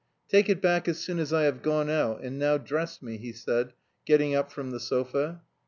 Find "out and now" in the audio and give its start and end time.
1.87-2.57